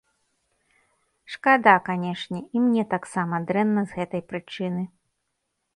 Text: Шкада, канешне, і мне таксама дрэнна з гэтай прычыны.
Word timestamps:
Шкада, 1.33 1.75
канешне, 1.89 2.39
і 2.57 2.65
мне 2.65 2.83
таксама 2.95 3.35
дрэнна 3.51 3.81
з 3.91 4.01
гэтай 4.01 4.21
прычыны. 4.33 4.83